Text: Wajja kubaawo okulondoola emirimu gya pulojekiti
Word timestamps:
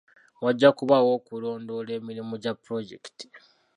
Wajja 0.43 0.69
kubaawo 0.77 1.09
okulondoola 1.17 1.91
emirimu 1.99 2.33
gya 2.43 2.53
pulojekiti 2.63 3.25